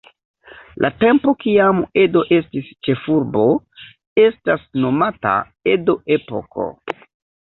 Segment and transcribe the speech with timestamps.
[0.83, 3.45] La tempo kiam Edo estis ĉefurbo,
[4.25, 5.37] estas nomata
[5.75, 6.71] Edo-epoko.